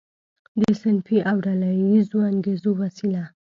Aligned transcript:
د 0.61 0.61
صنفي 0.81 1.17
او 1.29 1.37
ډله 1.45 1.69
ییزو 1.81 2.19
انګیزو 2.31 2.71
په 2.75 2.79
وسیله. 2.81 3.23